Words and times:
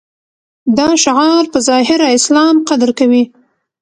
دا 0.77 0.87
شعار 1.03 1.43
په 1.53 1.59
ظاهره 1.67 2.07
اسلام 2.17 2.55
قدر 2.69 2.89
کوي. 2.99 3.23